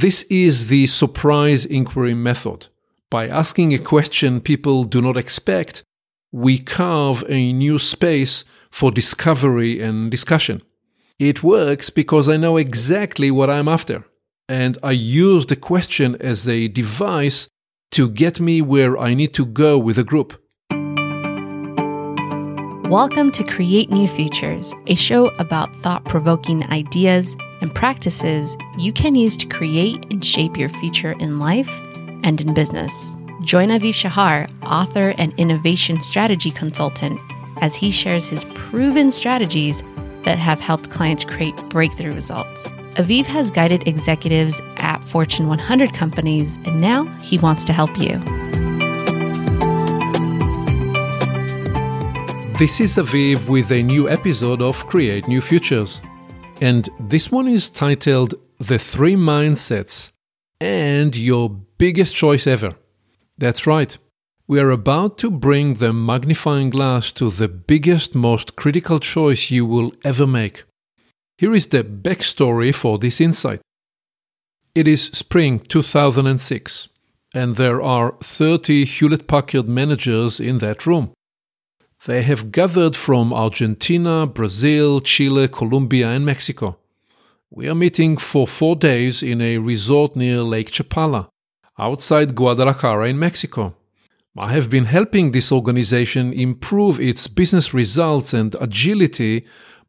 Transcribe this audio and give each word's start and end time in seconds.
This 0.00 0.22
is 0.30 0.68
the 0.68 0.86
surprise 0.86 1.66
inquiry 1.66 2.14
method. 2.14 2.68
By 3.10 3.26
asking 3.26 3.74
a 3.74 3.80
question 3.80 4.40
people 4.40 4.84
do 4.84 5.02
not 5.02 5.16
expect, 5.16 5.82
we 6.30 6.58
carve 6.58 7.24
a 7.28 7.52
new 7.52 7.80
space 7.80 8.44
for 8.70 8.92
discovery 8.92 9.82
and 9.82 10.08
discussion. 10.08 10.62
It 11.18 11.42
works 11.42 11.90
because 11.90 12.28
I 12.28 12.36
know 12.36 12.58
exactly 12.58 13.32
what 13.32 13.50
I'm 13.50 13.66
after, 13.66 14.04
and 14.48 14.78
I 14.84 14.92
use 14.92 15.46
the 15.46 15.56
question 15.56 16.16
as 16.20 16.48
a 16.48 16.68
device 16.68 17.48
to 17.90 18.08
get 18.08 18.38
me 18.38 18.62
where 18.62 18.96
I 18.96 19.14
need 19.14 19.34
to 19.34 19.44
go 19.44 19.76
with 19.78 19.98
a 19.98 20.04
group. 20.04 20.40
Welcome 22.88 23.32
to 23.32 23.42
Create 23.42 23.90
New 23.90 24.06
Futures, 24.06 24.72
a 24.86 24.94
show 24.94 25.30
about 25.40 25.74
thought 25.82 26.04
provoking 26.04 26.62
ideas 26.70 27.36
and 27.60 27.74
practices 27.74 28.56
you 28.76 28.92
can 28.92 29.14
use 29.14 29.36
to 29.38 29.46
create 29.46 30.04
and 30.10 30.24
shape 30.24 30.56
your 30.56 30.68
future 30.68 31.12
in 31.20 31.38
life 31.38 31.70
and 32.22 32.40
in 32.40 32.54
business. 32.54 33.16
Join 33.42 33.68
Aviv 33.68 33.94
Shahar, 33.94 34.48
author 34.62 35.14
and 35.18 35.32
innovation 35.38 36.00
strategy 36.00 36.50
consultant, 36.50 37.20
as 37.60 37.74
he 37.74 37.90
shares 37.90 38.28
his 38.28 38.44
proven 38.44 39.12
strategies 39.12 39.82
that 40.24 40.38
have 40.38 40.60
helped 40.60 40.90
clients 40.90 41.24
create 41.24 41.56
breakthrough 41.70 42.14
results. 42.14 42.68
Aviv 42.96 43.24
has 43.26 43.50
guided 43.50 43.86
executives 43.86 44.60
at 44.76 44.98
Fortune 45.04 45.46
100 45.46 45.94
companies, 45.94 46.56
and 46.66 46.80
now 46.80 47.04
he 47.20 47.38
wants 47.38 47.64
to 47.64 47.72
help 47.72 47.96
you. 47.98 48.18
This 52.58 52.80
is 52.80 52.96
Aviv 52.96 53.48
with 53.48 53.70
a 53.70 53.82
new 53.82 54.08
episode 54.08 54.60
of 54.60 54.84
Create 54.86 55.28
New 55.28 55.40
Futures. 55.40 56.00
And 56.60 56.88
this 56.98 57.30
one 57.30 57.46
is 57.46 57.70
titled 57.70 58.34
The 58.58 58.80
Three 58.80 59.14
Mindsets 59.14 60.10
and 60.60 61.14
Your 61.14 61.48
Biggest 61.50 62.16
Choice 62.16 62.48
Ever. 62.48 62.74
That's 63.36 63.64
right. 63.64 63.96
We 64.48 64.58
are 64.58 64.70
about 64.70 65.18
to 65.18 65.30
bring 65.30 65.74
the 65.74 65.92
magnifying 65.92 66.70
glass 66.70 67.12
to 67.12 67.30
the 67.30 67.46
biggest, 67.46 68.16
most 68.16 68.56
critical 68.56 68.98
choice 68.98 69.52
you 69.52 69.66
will 69.66 69.92
ever 70.02 70.26
make. 70.26 70.64
Here 71.36 71.54
is 71.54 71.68
the 71.68 71.84
backstory 71.84 72.74
for 72.74 72.98
this 72.98 73.20
insight. 73.20 73.60
It 74.74 74.88
is 74.88 75.04
spring 75.04 75.60
2006, 75.60 76.88
and 77.34 77.54
there 77.54 77.80
are 77.80 78.16
30 78.20 78.84
Hewlett 78.84 79.28
Packard 79.28 79.68
managers 79.68 80.40
in 80.40 80.58
that 80.58 80.86
room. 80.86 81.12
They 82.06 82.22
have 82.22 82.52
gathered 82.52 82.94
from 82.94 83.32
Argentina, 83.32 84.26
Brazil, 84.26 85.00
Chile, 85.00 85.48
Colombia, 85.48 86.08
and 86.10 86.24
Mexico. 86.24 86.78
We 87.50 87.68
are 87.68 87.74
meeting 87.74 88.16
for 88.16 88.46
four 88.46 88.76
days 88.76 89.22
in 89.22 89.40
a 89.40 89.58
resort 89.58 90.14
near 90.14 90.42
Lake 90.42 90.70
Chapala, 90.70 91.28
outside 91.78 92.36
Guadalajara 92.36 93.08
in 93.08 93.18
Mexico. 93.18 93.74
I 94.36 94.52
have 94.52 94.70
been 94.70 94.84
helping 94.84 95.32
this 95.32 95.50
organization 95.50 96.32
improve 96.32 97.00
its 97.00 97.26
business 97.26 97.74
results 97.74 98.32
and 98.32 98.54
agility 98.60 99.44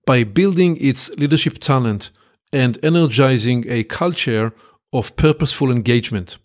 by 0.08 0.24
building 0.24 0.78
its 0.78 1.10
leadership 1.12 1.60
talent 1.60 2.10
and 2.52 2.80
energizing 2.82 3.66
a 3.68 3.84
culture 3.84 4.52
of 4.92 5.16
purposeful 5.16 5.70
engagement 5.70 6.40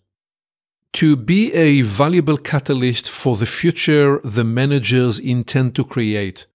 to 0.95 1.17
be 1.17 1.51
a 1.53 1.81
valuable 1.81 2.37
catalyst 2.37 3.09
for 3.09 3.35
the 3.35 3.45
future 3.45 4.21
the 4.23 4.45
managers 4.45 5.19
intend 5.19 5.75
to 5.75 5.83
create. 5.83 6.45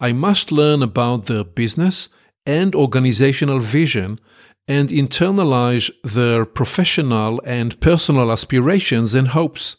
I 0.00 0.12
must 0.12 0.50
learn 0.50 0.82
about 0.82 1.26
their 1.26 1.44
business 1.44 2.08
and 2.46 2.74
organizational 2.74 3.58
vision 3.58 4.18
and 4.66 4.88
internalize 4.88 5.90
their 6.04 6.46
professional 6.46 7.42
and 7.44 7.78
personal 7.80 8.32
aspirations 8.32 9.14
and 9.14 9.28
hopes. 9.28 9.76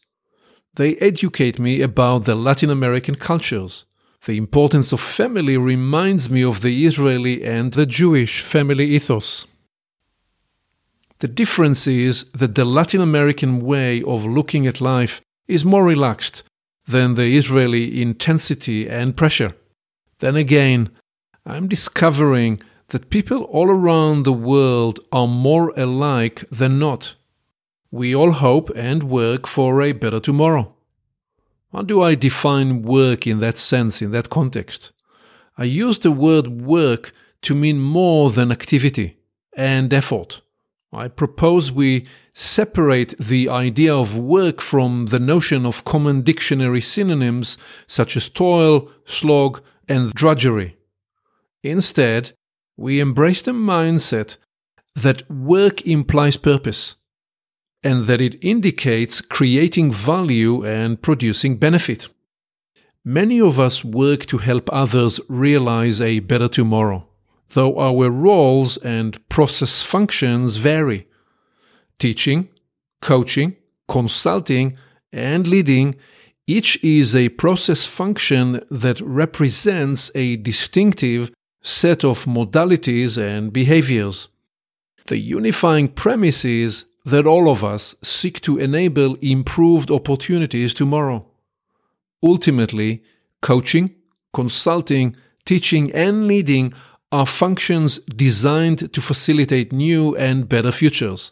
They 0.76 0.96
educate 0.98 1.58
me 1.58 1.82
about 1.82 2.26
the 2.26 2.36
Latin 2.36 2.70
American 2.70 3.16
cultures. 3.16 3.88
The 4.26 4.38
importance 4.38 4.94
of 4.94 5.00
family 5.00 5.58
reminds 5.58 6.30
me 6.30 6.44
of 6.44 6.62
the 6.62 6.86
Israeli 6.86 7.44
and 7.44 7.74
the 7.74 7.88
Jewish 7.88 8.42
family 8.42 8.86
ethos. 8.92 9.48
The 11.24 11.30
difference 11.30 11.88
is 11.88 12.26
that 12.34 12.56
the 12.56 12.66
Latin 12.66 13.00
American 13.00 13.62
way 13.62 14.04
of 14.04 14.26
looking 14.26 14.68
at 14.68 14.82
life 14.82 15.22
is 15.48 15.64
more 15.64 15.86
relaxed 15.86 16.44
than 16.86 17.14
the 17.14 17.38
Israeli 17.38 18.02
intensity 18.02 18.90
and 18.90 19.16
pressure. 19.16 19.56
Then 20.20 20.36
again, 20.36 20.90
I'm 21.46 21.70
discovering 21.70 22.62
that 22.90 23.10
people 23.10 23.44
all 23.44 23.70
around 23.72 24.24
the 24.24 24.34
world 24.34 25.00
are 25.14 25.30
more 25.30 25.72
alike 25.78 26.44
than 26.52 26.78
not. 26.78 27.16
We 27.90 28.14
all 28.14 28.34
hope 28.34 28.70
and 28.76 29.04
work 29.04 29.48
for 29.48 29.82
a 29.82 29.94
better 29.94 30.20
tomorrow. 30.20 30.76
How 31.72 31.84
do 31.84 32.02
I 32.02 32.16
define 32.16 32.82
work 32.82 33.26
in 33.26 33.40
that 33.40 33.58
sense, 33.58 34.02
in 34.02 34.12
that 34.12 34.30
context? 34.30 34.92
I 35.58 35.64
use 35.64 36.00
the 36.00 36.12
word 36.12 36.48
work 36.48 37.14
to 37.44 37.56
mean 37.56 37.80
more 37.80 38.30
than 38.30 38.52
activity 38.52 39.20
and 39.56 39.94
effort. 39.94 40.42
I 40.94 41.08
propose 41.08 41.72
we 41.72 42.06
separate 42.34 43.18
the 43.18 43.50
idea 43.50 43.96
of 43.96 44.18
work 44.18 44.62
from 44.62 45.08
the 45.08 45.20
notion 45.20 45.66
of 45.66 45.84
common 45.86 46.22
dictionary 46.22 46.82
synonyms 46.82 47.58
such 47.88 48.16
as 48.16 48.30
toil, 48.30 48.92
slog, 49.06 49.62
and 49.90 50.14
drudgery. 50.14 50.78
Instead, 51.64 52.34
we 52.78 53.00
embrace 53.00 53.42
the 53.42 53.52
mindset 53.52 54.38
that 54.96 55.30
work 55.32 55.82
implies 55.82 56.38
purpose 56.38 56.96
and 57.84 58.04
that 58.04 58.22
it 58.22 58.36
indicates 58.44 59.20
creating 59.20 59.92
value 59.92 60.64
and 60.64 61.02
producing 61.02 61.58
benefit. 61.58 62.08
Many 63.04 63.42
of 63.42 63.60
us 63.60 63.84
work 63.84 64.26
to 64.28 64.38
help 64.38 64.70
others 64.72 65.20
realize 65.28 66.00
a 66.00 66.20
better 66.20 66.48
tomorrow 66.48 67.08
though 67.50 67.78
our 67.78 68.10
roles 68.10 68.78
and 68.78 69.18
process 69.30 69.84
functions 69.84 70.58
vary. 70.58 71.08
Teaching, 72.00 72.50
coaching, 73.02 73.56
consulting, 73.88 74.78
and 75.12 75.46
leading 75.48 75.96
each 76.48 76.84
is 76.84 77.16
a 77.16 77.30
process 77.30 77.86
function 77.86 78.62
that 78.70 79.00
represents 79.02 80.12
a 80.14 80.36
distinctive 80.36 81.32
set 81.62 82.04
of 82.04 82.26
modalities 82.26 83.18
and 83.18 83.54
behaviors. 83.54 84.28
The 85.06 85.18
unifying 85.18 85.88
premise 85.88 86.44
is 86.44 86.86
that 87.06 87.26
all 87.26 87.50
of 87.50 87.64
us 87.64 87.96
seek 88.04 88.42
to 88.42 88.58
enable 88.58 89.16
improved 89.16 89.92
opportunities 89.92 90.74
tomorrow. 90.74 91.26
Ultimately, 92.22 93.04
coaching, 93.42 93.96
consulting, 94.34 95.16
teaching, 95.46 95.92
and 95.94 96.28
leading 96.28 96.74
are 97.14 97.28
functions 97.28 98.00
designed 98.00 98.92
to 98.92 99.00
facilitate 99.00 99.72
new 99.72 100.16
and 100.16 100.50
better 100.50 100.72
futures. 100.72 101.32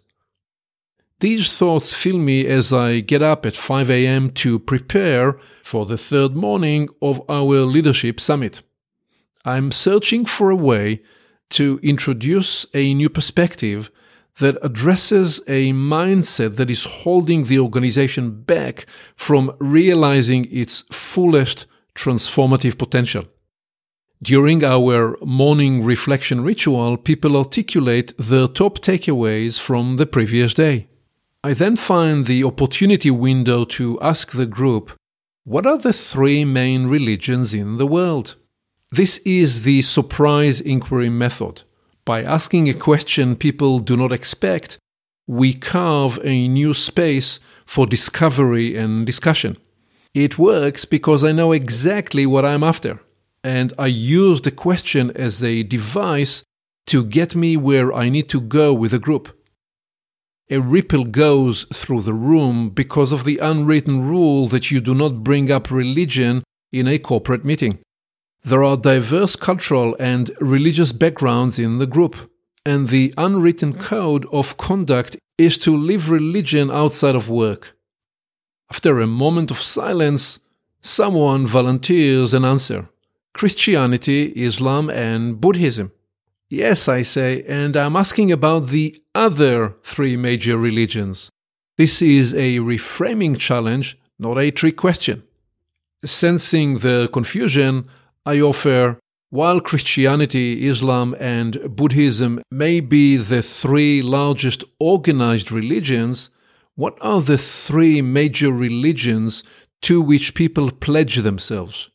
These 1.22 1.58
thoughts 1.58 1.92
fill 1.92 2.20
me 2.20 2.46
as 2.46 2.72
I 2.72 3.00
get 3.00 3.24
up 3.24 3.48
at 3.48 3.56
5 3.56 3.90
a.m. 3.90 4.30
to 4.44 4.60
prepare 4.60 5.40
for 5.64 5.88
the 5.88 5.98
third 5.98 6.36
morning 6.36 6.88
of 7.02 7.20
our 7.28 7.62
leadership 7.62 8.20
summit. 8.20 8.62
I'm 9.44 9.72
searching 9.72 10.24
for 10.26 10.52
a 10.52 10.56
way 10.56 11.02
to 11.58 11.80
introduce 11.82 12.68
a 12.76 12.94
new 12.94 13.10
perspective 13.10 13.90
that 14.38 14.60
addresses 14.62 15.40
a 15.48 15.74
mindset 15.74 16.58
that 16.58 16.70
is 16.70 16.86
holding 16.86 17.46
the 17.46 17.58
organization 17.58 18.44
back 18.44 18.86
from 19.16 19.52
realizing 19.58 20.48
its 20.52 20.84
fullest 20.92 21.66
transformative 21.96 22.78
potential. 22.78 23.26
During 24.24 24.64
our 24.64 25.18
morning 25.26 25.84
reflection 25.84 26.42
ritual, 26.42 26.96
people 26.96 27.36
articulate 27.36 28.14
their 28.20 28.48
top 28.48 28.78
takeaways 28.78 29.60
from 29.60 29.98
the 29.98 30.06
previous 30.06 30.54
day. 30.54 30.90
I 31.44 31.54
then 31.54 31.76
find 31.76 32.28
the 32.28 32.44
opportunity 32.44 33.10
window 33.10 33.64
to 33.64 34.00
ask 34.00 34.32
the 34.32 34.46
group 34.46 34.92
what 35.44 35.66
are 35.66 35.80
the 35.80 35.92
three 35.92 36.46
main 36.46 36.86
religions 36.86 37.52
in 37.52 37.78
the 37.80 37.88
world? 37.88 38.36
This 38.92 39.18
is 39.26 39.64
the 39.64 39.82
surprise 39.82 40.62
inquiry 40.62 41.10
method. 41.10 41.64
By 42.06 42.22
asking 42.22 42.70
a 42.70 42.76
question 42.76 43.36
people 43.36 43.80
do 43.80 43.98
not 43.98 44.12
expect, 44.12 44.78
we 45.26 45.52
carve 45.52 46.20
a 46.24 46.48
new 46.48 46.76
space 46.76 47.40
for 47.66 47.88
discovery 47.88 48.78
and 48.78 49.04
discussion. 49.04 49.58
It 50.14 50.38
works 50.38 50.86
because 50.86 51.24
I 51.24 51.32
know 51.32 51.54
exactly 51.54 52.28
what 52.28 52.46
I'm 52.46 52.64
after 52.64 53.00
and 53.44 53.74
I 53.78 53.88
use 53.88 54.42
the 54.42 54.52
question 54.52 55.12
as 55.16 55.44
a 55.44 55.64
device 55.64 56.44
to 56.88 57.04
get 57.04 57.36
me 57.36 57.58
where 57.58 57.94
I 57.94 58.10
need 58.10 58.30
to 58.30 58.42
go 58.42 58.74
with 58.74 58.94
a 58.94 59.00
group. 59.00 59.38
A 60.50 60.60
ripple 60.60 61.06
goes 61.06 61.66
through 61.74 62.02
the 62.02 62.14
room 62.14 62.70
because 62.70 63.12
of 63.12 63.24
the 63.24 63.38
unwritten 63.38 64.08
rule 64.08 64.48
that 64.48 64.70
you 64.70 64.82
do 64.82 64.94
not 64.94 65.24
bring 65.24 65.50
up 65.50 65.72
religion 65.72 66.44
in 66.72 66.88
a 66.88 67.00
corporate 67.00 67.46
meeting. 67.46 67.80
There 68.44 68.64
are 68.64 68.76
diverse 68.76 69.36
cultural 69.36 69.96
and 70.00 70.32
religious 70.42 70.92
backgrounds 70.92 71.58
in 71.58 71.78
the 71.78 71.86
group, 71.86 72.18
and 72.66 72.90
the 72.90 73.14
unwritten 73.18 73.74
code 73.74 74.26
of 74.32 74.58
conduct 74.58 75.16
is 75.38 75.58
to 75.60 75.76
leave 75.76 76.10
religion 76.10 76.70
outside 76.70 77.16
of 77.16 77.30
work. 77.30 77.78
After 78.70 79.00
a 79.00 79.08
moment 79.08 79.52
of 79.52 79.62
silence, 79.62 80.40
someone 80.82 81.46
volunteers 81.46 82.34
an 82.34 82.44
answer 82.44 82.90
Christianity, 83.34 84.34
Islam, 84.36 84.90
and 84.90 85.40
Buddhism. 85.40 85.92
Yes, 86.50 86.90
I 86.90 87.02
say, 87.04 87.44
and 87.48 87.78
I'm 87.78 87.96
asking 87.96 88.32
about 88.32 88.68
the 88.68 89.02
other 89.16 89.76
three 89.84 90.18
major 90.18 90.58
religions. 90.58 91.30
This 91.78 92.02
is 92.02 92.34
a 92.34 92.58
reframing 92.58 93.38
challenge, 93.38 93.98
not 94.20 94.38
a 94.38 94.52
trick 94.52 94.76
question. 94.76 95.24
Sensing 96.04 96.80
the 96.80 97.10
confusion, 97.14 97.88
I 98.26 98.42
offer 98.42 99.00
while 99.32 99.62
Christianity, 99.62 100.68
Islam, 100.68 101.16
and 101.18 101.74
Buddhism 101.74 102.42
may 102.52 102.82
be 102.82 103.16
the 103.16 103.42
three 103.42 104.02
largest 104.02 104.66
organized 104.78 105.54
religions, 105.54 106.30
what 106.76 106.98
are 107.00 107.22
the 107.22 107.38
three 107.38 108.02
major 108.02 108.52
religions 108.52 109.42
to 109.84 110.02
which 110.02 110.34
people 110.34 110.70
pledge 110.70 111.16
themselves? 111.16 111.91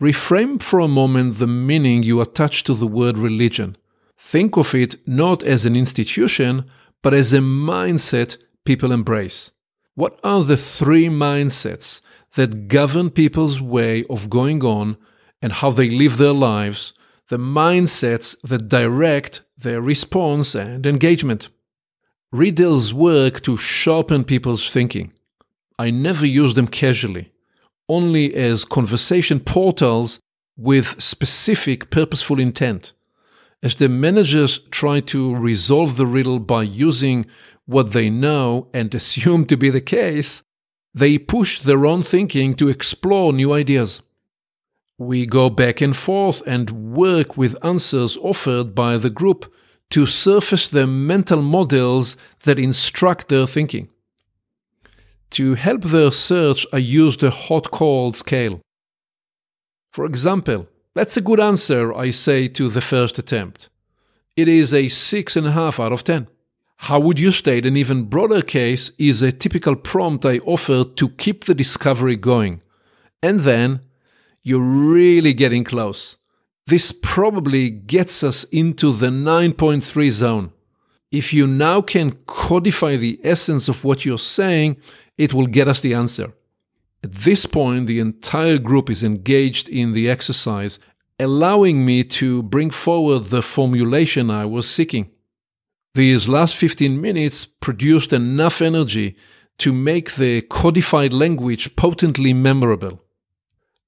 Reframe 0.00 0.62
for 0.62 0.80
a 0.80 0.88
moment 0.88 1.38
the 1.38 1.46
meaning 1.46 2.02
you 2.02 2.20
attach 2.20 2.64
to 2.64 2.74
the 2.74 2.86
word 2.86 3.18
religion. 3.18 3.76
Think 4.16 4.56
of 4.56 4.74
it 4.74 4.96
not 5.06 5.42
as 5.42 5.66
an 5.66 5.74
institution, 5.74 6.70
but 7.02 7.14
as 7.14 7.32
a 7.32 7.38
mindset 7.38 8.36
people 8.64 8.92
embrace. 8.92 9.50
What 9.94 10.20
are 10.22 10.44
the 10.44 10.56
three 10.56 11.06
mindsets 11.06 12.00
that 12.34 12.68
govern 12.68 13.10
people's 13.10 13.60
way 13.60 14.04
of 14.08 14.30
going 14.30 14.62
on 14.62 14.96
and 15.42 15.52
how 15.52 15.70
they 15.70 15.88
live 15.88 16.16
their 16.16 16.32
lives, 16.32 16.92
the 17.28 17.38
mindsets 17.38 18.36
that 18.42 18.68
direct 18.68 19.42
their 19.56 19.80
response 19.80 20.54
and 20.54 20.86
engagement. 20.86 21.48
Riddles 22.32 22.92
work 22.92 23.40
to 23.42 23.56
sharpen 23.56 24.24
people's 24.24 24.70
thinking. 24.70 25.12
I 25.78 25.90
never 25.90 26.26
use 26.26 26.54
them 26.54 26.68
casually, 26.68 27.32
only 27.88 28.34
as 28.34 28.64
conversation 28.64 29.40
portals 29.40 30.20
with 30.56 31.00
specific 31.00 31.90
purposeful 31.90 32.38
intent. 32.40 32.92
As 33.62 33.74
the 33.76 33.88
managers 33.88 34.58
try 34.70 35.00
to 35.00 35.34
resolve 35.34 35.96
the 35.96 36.06
riddle 36.06 36.38
by 36.38 36.62
using 36.62 37.26
what 37.66 37.92
they 37.92 38.08
know 38.08 38.68
and 38.72 38.94
assume 38.94 39.44
to 39.46 39.56
be 39.56 39.70
the 39.70 39.80
case, 39.80 40.42
they 40.94 41.18
push 41.18 41.60
their 41.60 41.86
own 41.86 42.02
thinking 42.02 42.54
to 42.54 42.68
explore 42.68 43.32
new 43.32 43.52
ideas. 43.52 44.02
We 44.96 45.26
go 45.26 45.48
back 45.48 45.80
and 45.80 45.94
forth 45.94 46.42
and 46.46 46.94
work 46.94 47.36
with 47.36 47.56
answers 47.64 48.16
offered 48.16 48.74
by 48.74 48.96
the 48.96 49.10
group 49.10 49.52
to 49.90 50.06
surface 50.06 50.68
the 50.68 50.86
mental 50.86 51.40
models 51.40 52.16
that 52.44 52.58
instruct 52.58 53.28
their 53.28 53.46
thinking. 53.46 53.88
To 55.30 55.54
help 55.54 55.82
their 55.82 56.10
search, 56.10 56.66
I 56.72 56.78
use 56.78 57.16
the 57.16 57.30
hot 57.30 57.70
cold 57.70 58.16
scale. 58.16 58.60
For 59.92 60.04
example, 60.04 60.68
that's 60.94 61.16
a 61.16 61.20
good 61.20 61.40
answer, 61.40 61.92
I 61.92 62.10
say 62.10 62.48
to 62.48 62.68
the 62.68 62.80
first 62.80 63.18
attempt. 63.18 63.68
It 64.36 64.48
is 64.48 64.72
a 64.72 64.84
6.5 64.84 65.84
out 65.84 65.92
of 65.92 66.04
10. 66.04 66.28
How 66.82 67.00
would 67.00 67.18
you 67.18 67.32
state 67.32 67.66
an 67.66 67.76
even 67.76 68.04
broader 68.04 68.40
case 68.40 68.92
is 68.98 69.20
a 69.20 69.32
typical 69.32 69.74
prompt 69.74 70.24
I 70.24 70.38
offer 70.38 70.84
to 70.84 71.08
keep 71.08 71.44
the 71.44 71.54
discovery 71.54 72.14
going. 72.16 72.62
And 73.20 73.40
then 73.40 73.80
you're 74.42 74.60
really 74.60 75.34
getting 75.34 75.64
close. 75.64 76.16
This 76.68 76.92
probably 76.92 77.68
gets 77.70 78.22
us 78.22 78.44
into 78.44 78.92
the 78.92 79.08
9.3 79.08 80.10
zone. 80.10 80.52
If 81.10 81.32
you 81.32 81.46
now 81.46 81.80
can 81.80 82.12
codify 82.26 82.96
the 82.96 83.18
essence 83.24 83.68
of 83.68 83.82
what 83.84 84.04
you're 84.04 84.18
saying, 84.18 84.76
it 85.16 85.32
will 85.32 85.46
get 85.46 85.68
us 85.68 85.80
the 85.80 85.94
answer. 85.94 86.32
At 87.02 87.12
this 87.12 87.46
point, 87.46 87.86
the 87.86 88.00
entire 88.00 88.58
group 88.58 88.90
is 88.90 89.02
engaged 89.02 89.68
in 89.68 89.92
the 89.92 90.10
exercise, 90.10 90.78
allowing 91.18 91.84
me 91.84 92.04
to 92.04 92.42
bring 92.42 92.70
forward 92.70 93.26
the 93.26 93.42
formulation 93.42 94.30
I 94.30 94.44
was 94.44 94.68
seeking. 94.68 95.10
These 95.94 96.28
last 96.28 96.56
15 96.56 97.00
minutes 97.00 97.44
produced 97.46 98.12
enough 98.12 98.60
energy 98.60 99.16
to 99.58 99.72
make 99.72 100.14
the 100.14 100.42
codified 100.42 101.12
language 101.12 101.74
potently 101.74 102.32
memorable. 102.32 103.02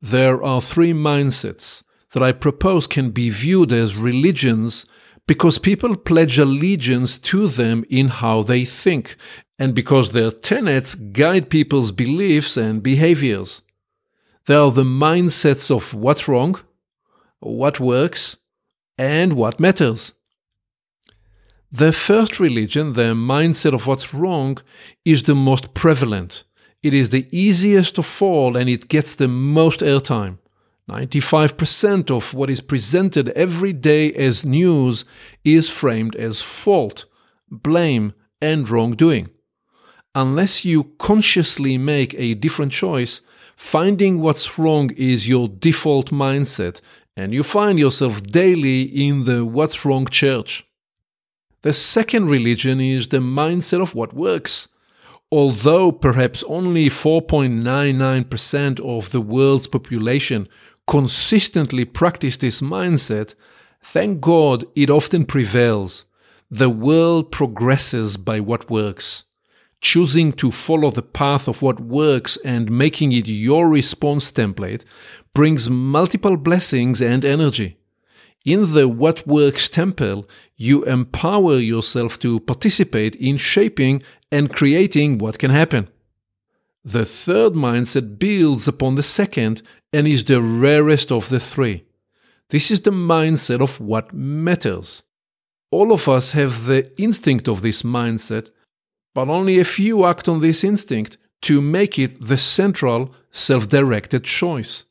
There 0.00 0.42
are 0.42 0.60
three 0.60 0.92
mindsets 0.92 1.82
that 2.12 2.22
I 2.22 2.32
propose 2.32 2.86
can 2.86 3.10
be 3.10 3.28
viewed 3.28 3.72
as 3.72 3.96
religions 3.96 4.86
because 5.30 5.58
people 5.58 5.94
pledge 5.94 6.40
allegiance 6.40 7.16
to 7.16 7.46
them 7.46 7.84
in 7.88 8.08
how 8.08 8.42
they 8.42 8.64
think, 8.64 9.14
and 9.60 9.76
because 9.76 10.10
their 10.10 10.32
tenets 10.32 10.96
guide 10.96 11.48
people's 11.48 11.92
beliefs 11.92 12.56
and 12.56 12.82
behaviors. 12.82 13.62
They 14.46 14.56
are 14.56 14.72
the 14.72 14.82
mindsets 14.82 15.70
of 15.70 15.94
what's 15.94 16.26
wrong, 16.26 16.58
what 17.38 17.78
works, 17.78 18.38
and 18.98 19.34
what 19.34 19.60
matters. 19.60 20.14
The 21.70 21.92
first 21.92 22.40
religion, 22.40 22.94
the 22.94 23.14
mindset 23.14 23.72
of 23.72 23.86
what's 23.86 24.12
wrong, 24.12 24.58
is 25.04 25.22
the 25.22 25.36
most 25.36 25.74
prevalent 25.74 26.42
it 26.82 26.92
is 26.92 27.10
the 27.10 27.28
easiest 27.30 27.94
to 27.94 28.02
fall 28.02 28.56
and 28.56 28.68
it 28.68 28.88
gets 28.88 29.14
the 29.14 29.28
most 29.28 29.78
airtime. 29.78 30.38
95% 30.90 32.10
of 32.10 32.34
what 32.34 32.50
is 32.50 32.60
presented 32.60 33.28
every 33.30 33.72
day 33.72 34.12
as 34.12 34.44
news 34.44 35.04
is 35.44 35.70
framed 35.70 36.16
as 36.16 36.42
fault, 36.42 37.04
blame, 37.48 38.12
and 38.40 38.68
wrongdoing. 38.68 39.28
Unless 40.14 40.64
you 40.64 40.84
consciously 40.98 41.78
make 41.78 42.14
a 42.14 42.34
different 42.34 42.72
choice, 42.72 43.20
finding 43.56 44.20
what's 44.20 44.58
wrong 44.58 44.90
is 44.96 45.28
your 45.28 45.48
default 45.48 46.10
mindset, 46.10 46.80
and 47.16 47.32
you 47.32 47.44
find 47.44 47.78
yourself 47.78 48.22
daily 48.22 48.82
in 48.82 49.24
the 49.24 49.44
what's 49.44 49.84
wrong 49.84 50.06
church. 50.06 50.66
The 51.62 51.72
second 51.72 52.30
religion 52.30 52.80
is 52.80 53.08
the 53.08 53.18
mindset 53.18 53.80
of 53.80 53.94
what 53.94 54.12
works 54.12 54.68
although 55.32 55.92
perhaps 55.92 56.42
only 56.44 56.86
4.99% 56.88 58.80
of 58.80 59.10
the 59.10 59.20
world's 59.20 59.68
population 59.68 60.48
consistently 60.90 61.84
practice 61.84 62.36
this 62.36 62.60
mindset, 62.60 63.36
thank 63.80 64.20
God 64.20 64.64
it 64.74 64.90
often 64.90 65.24
prevails. 65.24 66.04
The 66.50 66.68
world 66.68 67.30
progresses 67.30 68.16
by 68.16 68.40
what 68.40 68.68
works. 68.68 69.22
Choosing 69.80 70.32
to 70.32 70.50
follow 70.50 70.90
the 70.90 71.00
path 71.00 71.46
of 71.46 71.62
what 71.62 71.78
works 71.78 72.36
and 72.44 72.72
making 72.72 73.12
it 73.12 73.28
your 73.28 73.68
response 73.68 74.32
template 74.32 74.84
brings 75.32 75.70
multiple 75.70 76.36
blessings 76.36 77.00
and 77.00 77.24
energy. 77.24 77.78
In 78.44 78.74
the 78.74 78.88
What 78.88 79.24
Works 79.28 79.68
temple, 79.68 80.28
you 80.56 80.82
empower 80.86 81.58
yourself 81.58 82.18
to 82.18 82.40
participate 82.40 83.14
in 83.14 83.36
shaping 83.36 84.02
and 84.32 84.52
creating 84.52 85.18
what 85.18 85.38
can 85.38 85.52
happen. 85.52 85.88
The 86.84 87.04
third 87.04 87.52
mindset 87.52 88.18
builds 88.18 88.66
upon 88.66 88.94
the 88.94 89.02
second 89.02 89.62
and 89.92 90.06
is 90.06 90.24
the 90.24 90.40
rarest 90.40 91.10
of 91.10 91.28
the 91.28 91.40
three. 91.40 91.84
This 92.50 92.70
is 92.70 92.80
the 92.80 92.90
mindset 92.90 93.60
of 93.60 93.80
what 93.80 94.12
matters. 94.12 95.02
All 95.70 95.92
of 95.92 96.08
us 96.08 96.32
have 96.32 96.66
the 96.66 96.90
instinct 97.00 97.48
of 97.48 97.62
this 97.62 97.82
mindset, 97.82 98.50
but 99.14 99.28
only 99.28 99.58
a 99.58 99.64
few 99.64 100.04
act 100.04 100.28
on 100.28 100.40
this 100.40 100.64
instinct 100.64 101.16
to 101.42 101.60
make 101.60 101.98
it 101.98 102.20
the 102.20 102.38
central, 102.38 103.14
self 103.30 103.68
directed 103.68 104.24
choice. 104.24 104.84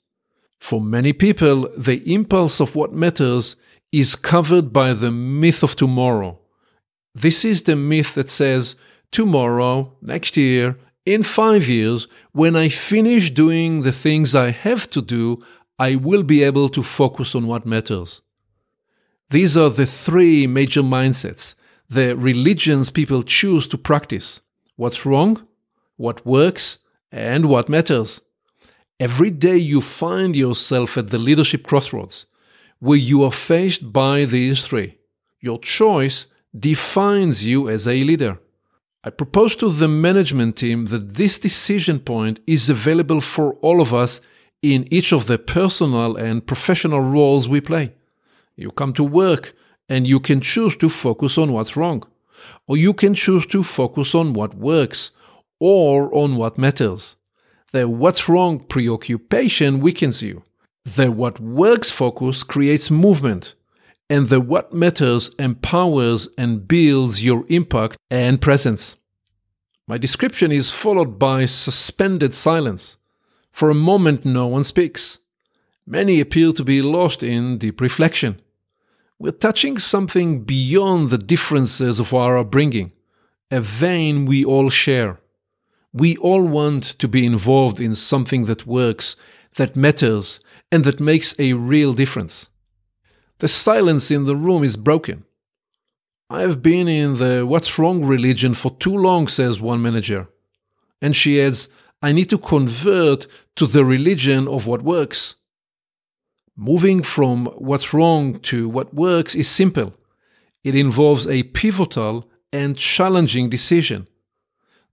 For 0.60 0.82
many 0.82 1.14
people, 1.14 1.70
the 1.78 2.02
impulse 2.14 2.60
of 2.60 2.76
what 2.76 2.94
matters 2.94 3.56
is 3.92 4.16
covered 4.16 4.72
by 4.72 4.94
the 4.94 5.12
myth 5.12 5.64
of 5.64 5.76
tomorrow. 5.76 6.40
This 7.16 7.44
is 7.44 7.64
the 7.64 7.76
myth 7.76 8.14
that 8.16 8.30
says 8.30 8.76
tomorrow, 9.12 9.98
next 10.02 10.38
year, 10.38 10.78
in 11.10 11.24
five 11.24 11.68
years, 11.68 12.08
when 12.34 12.56
I 12.56 12.70
finish 12.70 13.32
doing 13.32 13.82
the 13.82 13.92
things 13.92 14.36
I 14.36 14.52
have 14.52 14.88
to 14.92 15.02
do, 15.02 15.44
I 15.80 15.96
will 15.96 16.22
be 16.22 16.44
able 16.44 16.70
to 16.70 16.84
focus 16.84 17.34
on 17.34 17.48
what 17.48 17.66
matters. 17.66 18.22
These 19.32 19.58
are 19.58 19.72
the 19.72 19.88
three 19.88 20.46
major 20.46 20.84
mindsets, 20.84 21.56
the 21.88 22.16
religions 22.16 22.92
people 22.92 23.24
choose 23.24 23.68
to 23.70 23.78
practice 23.78 24.42
what's 24.76 25.04
wrong, 25.04 25.48
what 25.98 26.24
works, 26.28 26.78
and 27.12 27.48
what 27.48 27.70
matters. 27.70 28.22
Every 29.00 29.32
day 29.32 29.58
you 29.58 29.82
find 29.82 30.36
yourself 30.36 30.96
at 30.96 31.10
the 31.10 31.18
leadership 31.18 31.64
crossroads 31.64 32.28
where 32.78 33.00
you 33.00 33.24
are 33.24 33.32
faced 33.32 33.92
by 33.92 34.26
these 34.26 34.68
three. 34.68 35.00
Your 35.42 35.58
choice 35.58 36.28
defines 36.58 37.46
you 37.48 37.68
as 37.68 37.88
a 37.88 38.04
leader. 38.04 38.40
I 39.04 39.10
propose 39.10 39.56
to 39.58 39.70
the 39.70 39.88
management 39.88 40.58
team 40.58 40.86
that 40.86 41.16
this 41.16 41.40
decision 41.40 42.00
point 42.00 42.40
is 42.46 42.70
available 42.70 43.22
for 43.22 43.54
all 43.62 43.80
of 43.82 43.94
us 43.94 44.20
in 44.62 44.86
each 44.92 45.14
of 45.14 45.28
the 45.28 45.38
personal 45.38 46.18
and 46.18 46.46
professional 46.46 47.02
roles 47.02 47.48
we 47.48 47.62
play. 47.62 47.94
You 48.58 48.72
come 48.72 48.94
to 48.94 49.04
work 49.04 49.54
and 49.88 50.06
you 50.06 50.20
can 50.20 50.42
choose 50.42 50.76
to 50.78 50.90
focus 50.90 51.38
on 51.38 51.54
what's 51.54 51.78
wrong. 51.78 52.04
or 52.68 52.78
you 52.78 52.94
can 52.94 53.14
choose 53.14 53.46
to 53.48 53.64
focus 53.64 54.16
on 54.16 54.34
what 54.34 54.56
works 54.56 55.12
or 55.60 56.14
on 56.16 56.36
what 56.36 56.58
matters. 56.58 57.16
The 57.72 57.88
what's 57.88 58.30
wrong 58.30 58.60
preoccupation 58.60 59.80
weakens 59.80 60.22
you. 60.22 60.44
The 60.86 61.12
what 61.12 61.40
works 61.40 61.92
focus 61.92 62.44
creates 62.44 62.90
movement. 62.90 63.56
And 64.10 64.28
the 64.28 64.42
what 64.42 64.74
matters 64.74 65.30
empowers 65.38 66.28
and 66.38 66.68
builds 66.68 67.24
your 67.24 67.46
impact 67.48 67.98
and 68.10 68.42
presence. 68.42 68.96
My 69.88 69.98
description 69.98 70.52
is 70.52 70.72
followed 70.72 71.20
by 71.20 71.46
suspended 71.46 72.34
silence. 72.34 72.98
For 73.52 73.70
a 73.70 73.76
moment, 73.76 74.26
no 74.26 74.48
one 74.48 74.64
speaks. 74.64 75.20
Many 75.86 76.20
appear 76.20 76.52
to 76.54 76.64
be 76.64 76.82
lost 76.82 77.24
in 77.24 77.58
deep 77.58 77.82
reflection. 77.82 78.40
We're 79.18 79.32
touching 79.32 79.78
something 79.78 80.44
beyond 80.44 81.10
the 81.10 81.18
differences 81.18 82.00
of 82.00 82.14
our 82.14 82.38
upbringing, 82.38 82.94
a 83.52 83.60
vein 83.60 84.26
we 84.26 84.46
all 84.46 84.70
share. 84.70 85.20
We 85.92 86.16
all 86.18 86.44
want 86.44 86.84
to 87.00 87.08
be 87.08 87.26
involved 87.26 87.82
in 87.82 87.96
something 87.96 88.46
that 88.46 88.68
works, 88.68 89.16
that 89.56 89.76
matters, 89.76 90.40
and 90.72 90.84
that 90.84 91.00
makes 91.00 91.36
a 91.40 91.54
real 91.54 91.94
difference. 91.94 92.50
The 93.40 93.48
silence 93.48 94.12
in 94.12 94.26
the 94.26 94.36
room 94.36 94.64
is 94.64 94.78
broken. 94.78 95.26
I 96.30 96.42
have 96.42 96.62
been 96.62 96.88
in 96.88 97.18
the 97.18 97.46
what's 97.46 97.80
wrong 97.80 98.06
religion 98.06 98.54
for 98.54 98.72
too 98.78 98.96
long, 98.96 99.28
says 99.28 99.60
one 99.62 99.82
manager. 99.82 100.28
And 101.02 101.16
she 101.16 101.42
adds, 101.42 101.70
I 102.02 102.12
need 102.12 102.30
to 102.30 102.38
convert 102.38 103.28
to 103.56 103.66
the 103.66 103.84
religion 103.84 104.48
of 104.48 104.68
what 104.68 104.82
works. 104.82 105.38
Moving 106.56 107.02
from 107.02 107.46
what's 107.58 107.94
wrong 107.94 108.40
to 108.42 108.70
what 108.70 108.94
works 108.94 109.34
is 109.36 109.48
simple. 109.48 109.94
It 110.64 110.76
involves 110.76 111.28
a 111.28 111.44
pivotal 111.44 112.30
and 112.52 112.78
challenging 112.78 113.50
decision 113.50 114.08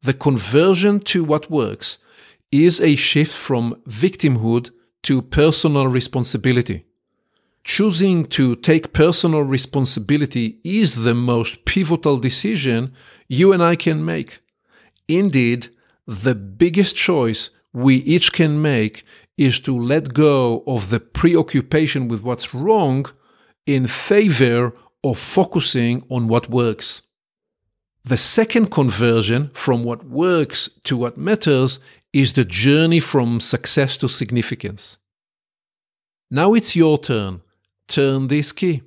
the 0.07 0.15
conversion 0.15 1.01
to 1.01 1.25
what 1.25 1.51
works 1.51 1.99
is 2.53 2.81
a 2.81 2.97
shift 2.97 3.33
from 3.33 3.75
victimhood 3.89 4.71
to 5.03 5.21
personal 5.21 5.89
responsibility. 5.89 6.85
Choosing 7.67 8.27
to 8.27 8.55
take 8.55 8.93
personal 8.93 9.43
responsibility 9.43 10.61
is 10.63 11.03
the 11.03 11.17
most 11.17 11.65
pivotal 11.65 12.17
decision 12.17 12.93
you 13.27 13.53
and 13.53 13.61
I 13.61 13.75
can 13.75 14.05
make. 14.05 14.39
Indeed, 15.09 15.71
the 16.07 16.37
biggest 16.37 16.95
choice 16.95 17.51
we 17.73 17.97
each 17.97 18.33
can 18.33 18.63
make 18.63 19.05
is 19.37 19.59
to 19.61 19.77
let 19.77 20.15
go 20.15 20.63
of 20.69 20.91
the 20.91 21.01
preoccupation 21.01 22.07
with 22.07 22.23
what's 22.23 22.55
wrong 22.55 23.05
in 23.67 23.89
favor 23.89 24.73
of 25.03 25.19
focusing 25.19 26.05
on 26.09 26.29
what 26.29 26.49
works. 26.49 27.03
The 28.05 28.17
second 28.17 28.71
conversion 28.71 29.51
from 29.55 29.83
what 29.83 30.05
works 30.05 30.71
to 30.85 30.97
what 30.97 31.19
matters 31.19 31.81
is 32.13 32.35
the 32.35 32.45
journey 32.45 33.01
from 33.01 33.41
success 33.41 33.97
to 33.97 34.09
significance. 34.09 34.99
Now 36.31 36.55
it's 36.55 36.77
your 36.77 36.99
turn. 36.99 37.43
Turn 37.89 38.29
this 38.29 38.53
key. 38.53 38.83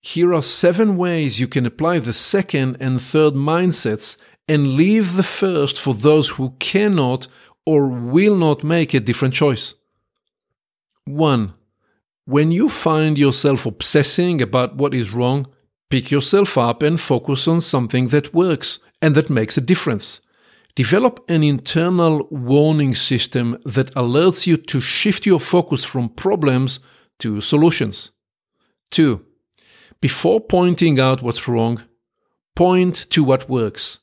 Here 0.00 0.32
are 0.32 0.42
seven 0.42 0.96
ways 0.96 1.40
you 1.40 1.48
can 1.48 1.66
apply 1.66 1.98
the 1.98 2.12
second 2.12 2.76
and 2.80 3.00
third 3.00 3.34
mindsets 3.34 4.16
and 4.48 4.74
leave 4.74 5.16
the 5.16 5.22
first 5.22 5.78
for 5.78 5.94
those 5.94 6.30
who 6.30 6.54
cannot 6.58 7.28
or 7.66 7.88
will 7.88 8.36
not 8.36 8.64
make 8.64 8.94
a 8.94 9.00
different 9.00 9.34
choice. 9.34 9.74
1. 11.04 11.52
When 12.24 12.50
you 12.50 12.68
find 12.68 13.18
yourself 13.18 13.66
obsessing 13.66 14.40
about 14.40 14.76
what 14.76 14.94
is 14.94 15.12
wrong, 15.12 15.46
Pick 15.90 16.12
yourself 16.12 16.56
up 16.56 16.84
and 16.84 17.00
focus 17.00 17.48
on 17.48 17.60
something 17.60 18.08
that 18.08 18.32
works 18.32 18.78
and 19.02 19.16
that 19.16 19.28
makes 19.28 19.58
a 19.58 19.60
difference. 19.60 20.20
Develop 20.76 21.18
an 21.28 21.42
internal 21.42 22.28
warning 22.30 22.94
system 22.94 23.58
that 23.64 23.92
alerts 23.96 24.46
you 24.46 24.56
to 24.56 24.80
shift 24.80 25.26
your 25.26 25.40
focus 25.40 25.84
from 25.84 26.08
problems 26.08 26.78
to 27.20 27.40
solutions. 27.40 28.12
2. 28.90 29.24
Before 30.00 30.40
pointing 30.40 30.98
out 30.98 31.22
what's 31.22 31.46
wrong, 31.46 31.84
point 32.56 33.06
to 33.10 33.22
what 33.22 33.48
works. 33.48 34.00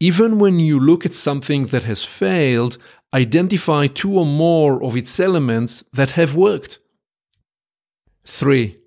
Even 0.00 0.38
when 0.38 0.60
you 0.60 0.78
look 0.78 1.04
at 1.04 1.14
something 1.14 1.66
that 1.66 1.84
has 1.84 2.04
failed, 2.04 2.78
identify 3.12 3.86
two 3.86 4.18
or 4.18 4.26
more 4.26 4.82
of 4.82 4.96
its 4.96 5.18
elements 5.18 5.82
that 5.92 6.12
have 6.12 6.36
worked. 6.36 6.78
3. 8.24 8.78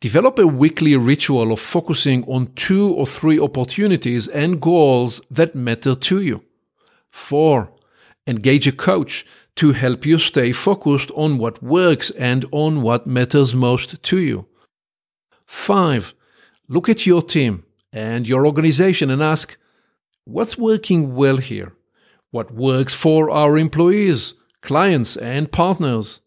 Develop 0.00 0.38
a 0.38 0.46
weekly 0.46 0.96
ritual 0.96 1.52
of 1.52 1.60
focusing 1.60 2.24
on 2.24 2.52
two 2.54 2.92
or 2.92 3.06
three 3.06 3.38
opportunities 3.38 4.28
and 4.28 4.60
goals 4.60 5.20
that 5.30 5.54
matter 5.54 5.94
to 5.94 6.20
you. 6.20 6.44
4. 7.10 7.72
Engage 8.26 8.66
a 8.68 8.72
coach 8.72 9.24
to 9.56 9.72
help 9.72 10.06
you 10.06 10.18
stay 10.18 10.52
focused 10.52 11.10
on 11.14 11.38
what 11.38 11.62
works 11.62 12.10
and 12.10 12.44
on 12.52 12.82
what 12.82 13.06
matters 13.06 13.54
most 13.54 14.02
to 14.02 14.18
you. 14.18 14.46
5. 15.46 16.14
Look 16.68 16.88
at 16.88 17.06
your 17.06 17.22
team 17.22 17.64
and 17.92 18.26
your 18.26 18.46
organization 18.46 19.10
and 19.10 19.22
ask, 19.22 19.56
what's 20.24 20.56
working 20.56 21.14
well 21.14 21.36
here? 21.36 21.74
What 22.30 22.54
works 22.54 22.94
for 22.94 23.30
our 23.30 23.58
employees, 23.58 24.34
clients, 24.62 25.16
and 25.16 25.52
partners? 25.52 26.20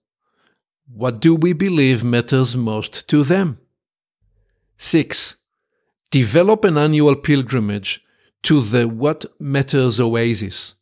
What 0.88 1.20
do 1.20 1.34
we 1.34 1.54
believe 1.54 2.04
matters 2.04 2.56
most 2.56 3.08
to 3.08 3.24
them? 3.24 3.58
6. 4.78 5.36
Develop 6.12 6.64
an 6.64 6.78
annual 6.78 7.16
pilgrimage 7.16 8.04
to 8.44 8.62
the 8.62 8.88
What 8.88 9.26
Matters 9.40 10.00
Oasis, 10.00 10.76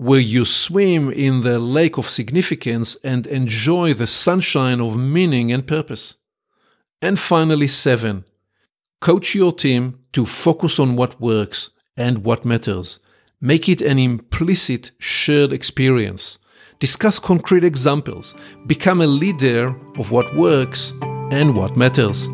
where 0.00 0.18
you 0.18 0.46
swim 0.46 1.12
in 1.12 1.42
the 1.42 1.58
lake 1.58 1.98
of 1.98 2.08
significance 2.08 2.96
and 3.04 3.26
enjoy 3.26 3.92
the 3.92 4.06
sunshine 4.06 4.80
of 4.80 4.96
meaning 4.96 5.52
and 5.52 5.66
purpose. 5.66 6.16
And 7.02 7.18
finally, 7.18 7.66
7. 7.66 8.24
Coach 9.02 9.34
your 9.34 9.52
team 9.52 9.98
to 10.14 10.24
focus 10.24 10.78
on 10.78 10.96
what 10.96 11.20
works 11.20 11.68
and 11.98 12.24
what 12.24 12.46
matters. 12.46 12.98
Make 13.42 13.68
it 13.68 13.82
an 13.82 13.98
implicit 13.98 14.90
shared 14.98 15.52
experience. 15.52 16.38
Discuss 16.78 17.18
concrete 17.18 17.62
examples. 17.62 18.34
Become 18.66 19.02
a 19.02 19.06
leader 19.06 19.76
of 19.98 20.12
what 20.12 20.34
works 20.34 20.94
and 21.30 21.54
what 21.54 21.76
matters. 21.76 22.26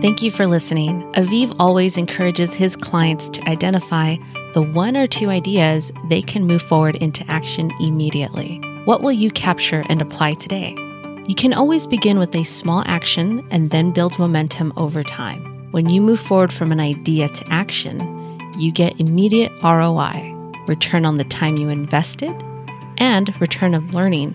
Thank 0.00 0.22
you 0.22 0.30
for 0.30 0.46
listening. 0.46 1.02
Aviv 1.14 1.56
always 1.58 1.96
encourages 1.96 2.54
his 2.54 2.76
clients 2.76 3.28
to 3.30 3.48
identify 3.48 4.18
the 4.54 4.62
one 4.62 4.96
or 4.96 5.06
two 5.06 5.28
ideas 5.28 5.92
they 6.08 6.22
can 6.22 6.46
move 6.46 6.62
forward 6.62 6.96
into 6.96 7.24
action 7.28 7.70
immediately. 7.80 8.58
What 8.84 9.02
will 9.02 9.12
you 9.12 9.30
capture 9.30 9.84
and 9.88 10.00
apply 10.00 10.34
today? 10.34 10.74
You 11.26 11.34
can 11.34 11.52
always 11.52 11.86
begin 11.86 12.18
with 12.18 12.34
a 12.34 12.44
small 12.44 12.82
action 12.86 13.46
and 13.50 13.70
then 13.70 13.92
build 13.92 14.18
momentum 14.18 14.72
over 14.76 15.04
time. 15.04 15.44
When 15.72 15.90
you 15.90 16.00
move 16.00 16.20
forward 16.20 16.52
from 16.52 16.72
an 16.72 16.80
idea 16.80 17.28
to 17.28 17.48
action, 17.48 18.00
you 18.58 18.72
get 18.72 18.98
immediate 18.98 19.52
ROI, 19.62 20.34
return 20.66 21.04
on 21.04 21.18
the 21.18 21.24
time 21.24 21.58
you 21.58 21.68
invested, 21.68 22.34
and 22.96 23.38
return 23.40 23.74
of 23.74 23.92
learning. 23.92 24.34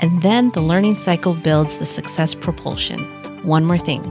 And 0.00 0.22
then 0.22 0.50
the 0.50 0.60
learning 0.60 0.98
cycle 0.98 1.32
builds 1.32 1.78
the 1.78 1.86
success 1.86 2.34
propulsion. 2.34 3.00
One 3.42 3.64
more 3.64 3.78
thing 3.78 4.02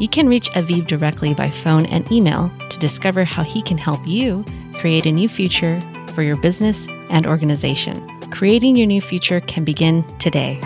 you 0.00 0.08
can 0.08 0.28
reach 0.28 0.50
Aviv 0.52 0.86
directly 0.86 1.34
by 1.34 1.50
phone 1.50 1.84
and 1.86 2.10
email 2.10 2.50
to 2.70 2.78
discover 2.78 3.22
how 3.22 3.44
he 3.44 3.60
can 3.60 3.76
help 3.76 4.00
you 4.06 4.44
create 4.80 5.04
a 5.04 5.12
new 5.12 5.28
future 5.28 5.78
for 6.14 6.22
your 6.22 6.36
business 6.36 6.88
and 7.10 7.26
organization. 7.26 7.96
Creating 8.30 8.76
your 8.76 8.86
new 8.86 9.02
future 9.02 9.40
can 9.40 9.62
begin 9.62 10.02
today. 10.18 10.58